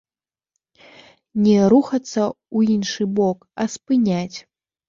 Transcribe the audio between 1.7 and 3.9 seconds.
рухацца ў іншы бок, а